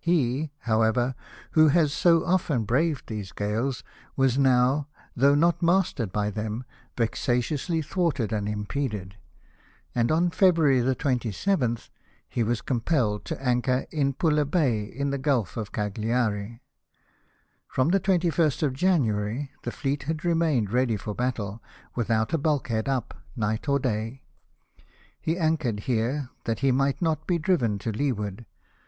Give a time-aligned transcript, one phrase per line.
[0.00, 1.14] He, however,
[1.52, 3.84] who had so often braved these gales,
[4.16, 6.64] was now, though not mastered by them,
[6.96, 9.14] vexatiously thwarted and impeded;
[9.94, 11.90] and on February 27 th
[12.28, 12.48] he 286, LIFE OF NELSON.
[12.48, 16.60] was compelled to anchor in Pulla Bay, in the Gulf of Cagliari.
[17.68, 21.62] From the 21st of January the fleet had remained ready for battle,
[21.94, 24.24] without a bulkhead up, night or day.
[25.20, 28.46] He anchored here that he might not be driven to leeward.